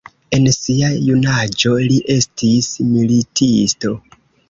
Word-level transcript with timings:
En 0.37 0.45
sia 0.55 0.89
junaĝo 1.09 1.75
li 1.83 2.01
estis 2.17 2.73
militisto. 2.97 3.97